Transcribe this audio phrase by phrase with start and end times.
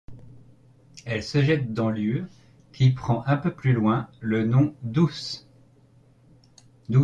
[1.05, 2.25] Elle se jette dans l'Ure,
[2.73, 5.45] qui prend un peu plus loin le nom d'Ouse.